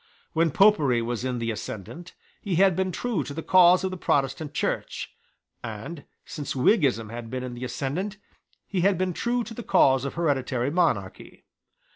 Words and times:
When 0.33 0.49
Popery 0.49 1.03
was 1.03 1.23
in 1.23 1.37
the 1.37 1.51
ascendent, 1.51 2.15
he 2.41 2.55
had 2.55 2.75
been 2.75 2.91
true 2.91 3.23
to 3.23 3.35
the 3.35 3.43
cause 3.43 3.83
of 3.83 3.91
the 3.91 3.97
Protestant 3.97 4.55
Church; 4.55 5.13
and, 5.63 6.05
since 6.25 6.55
Whiggism 6.55 7.09
had 7.11 7.29
been 7.29 7.43
in 7.43 7.53
the 7.53 7.65
ascendent, 7.65 8.17
he 8.65 8.81
had 8.81 8.97
been 8.97 9.13
true 9.13 9.43
to 9.43 9.53
the 9.53 9.61
cause 9.61 10.03
of 10.03 10.15
hereditary 10.15 10.71
monarchy. 10.71 11.43